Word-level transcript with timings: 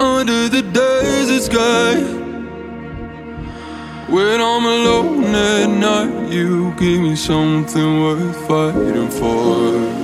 under 0.00 0.48
the 0.48 0.62
desert 0.62 1.42
sky. 1.42 2.00
When 4.08 4.40
I'm 4.40 4.64
alone 4.64 5.34
at 5.34 5.66
night, 5.66 6.32
you 6.32 6.72
give 6.78 7.00
me 7.00 7.16
something 7.16 8.02
worth 8.02 8.48
fighting 8.48 9.10
for. 9.10 9.97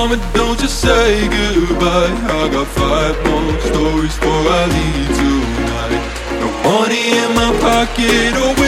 Mama, 0.00 0.16
don't 0.32 0.58
you 0.62 0.68
say 0.68 1.28
goodbye. 1.28 2.14
I 2.38 2.48
got 2.48 2.66
five 2.68 3.16
more 3.28 3.60
stories 3.68 4.14
before 4.16 4.46
I 4.60 4.62
leave 4.76 5.12
tonight. 5.20 6.04
No 6.40 6.48
money 6.64 7.04
in 7.22 7.30
my 7.40 7.50
pocket 7.60 8.32
or 8.44 8.59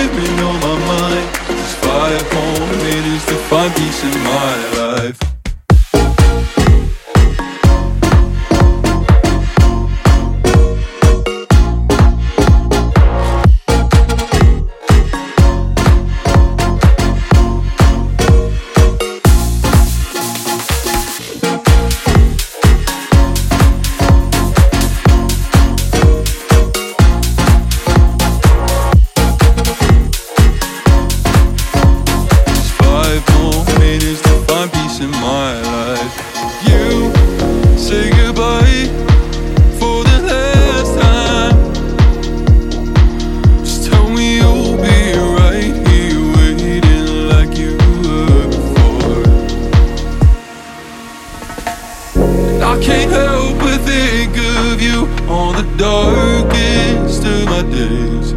I 52.73 52.81
can't 52.81 53.11
help 53.11 53.59
but 53.59 53.83
think 53.83 54.35
of 54.35 54.81
you 54.81 55.05
on 55.29 55.57
the 55.57 55.77
darkest 55.77 57.23
of 57.23 57.45
my 57.45 57.63
days. 57.71 58.33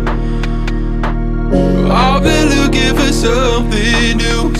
I've 1.90 2.22
been 2.22 2.50
looking 2.50 2.94
for 2.98 3.14
something 3.14 4.18
new, 4.18 4.54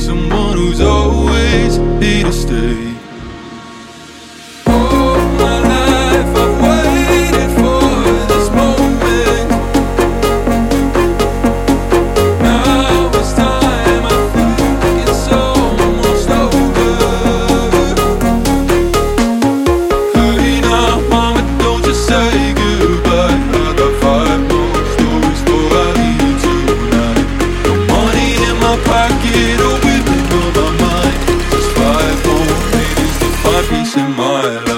peace 33.70 33.98
in 33.98 34.16
my 34.16 34.32
life. 34.44 34.75